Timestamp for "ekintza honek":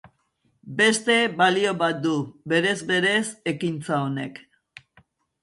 3.53-4.43